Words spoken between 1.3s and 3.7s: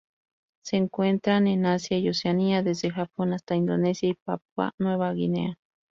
en Asia y Oceanía: desde Japón hasta